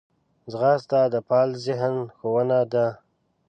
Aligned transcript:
ځغاسته 0.51 0.99
د 1.13 1.15
فعال 1.27 1.49
ذهن 1.65 1.95
ښوونه 2.17 2.59
ده 2.73 2.87